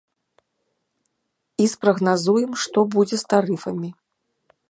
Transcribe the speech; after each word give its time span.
І 1.65 1.67
спрагназуем, 1.75 2.51
што 2.65 2.79
будзе 2.97 3.17
з 3.23 3.31
тарыфамі. 3.35 3.89